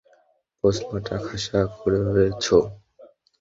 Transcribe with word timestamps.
প্রশ্নটা 0.57 1.15
খাসা 1.25 1.59
করেছ। 1.79 2.45